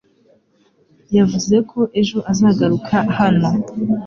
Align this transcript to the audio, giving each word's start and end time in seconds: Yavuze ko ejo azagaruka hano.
Yavuze 1.17 1.55
ko 1.69 1.79
ejo 1.99 2.17
azagaruka 2.31 2.95
hano. 3.17 3.49